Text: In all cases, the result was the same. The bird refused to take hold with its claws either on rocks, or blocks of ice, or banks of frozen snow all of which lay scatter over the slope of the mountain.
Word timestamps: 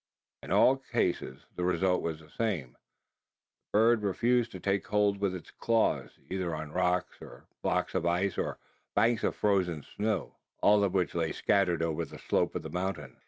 In 0.41 0.49
all 0.51 0.77
cases, 0.77 1.45
the 1.55 1.63
result 1.63 2.01
was 2.01 2.19
the 2.21 2.29
same. 2.31 2.71
The 2.71 2.75
bird 3.77 4.01
refused 4.01 4.51
to 4.53 4.59
take 4.59 4.87
hold 4.87 5.19
with 5.19 5.35
its 5.35 5.51
claws 5.51 6.09
either 6.27 6.55
on 6.55 6.71
rocks, 6.71 7.21
or 7.21 7.45
blocks 7.61 7.93
of 7.93 8.07
ice, 8.07 8.35
or 8.35 8.57
banks 8.95 9.23
of 9.23 9.35
frozen 9.35 9.83
snow 9.95 10.37
all 10.63 10.83
of 10.83 10.95
which 10.95 11.13
lay 11.13 11.31
scatter 11.33 11.77
over 11.83 12.03
the 12.03 12.17
slope 12.17 12.55
of 12.55 12.63
the 12.63 12.69
mountain. 12.71 13.17